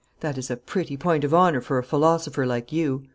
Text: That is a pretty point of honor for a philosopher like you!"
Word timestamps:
That 0.21 0.39
is 0.39 0.49
a 0.49 0.57
pretty 0.57 0.97
point 0.97 1.23
of 1.23 1.31
honor 1.31 1.61
for 1.61 1.77
a 1.77 1.83
philosopher 1.83 2.47
like 2.47 2.71
you!" 2.71 3.03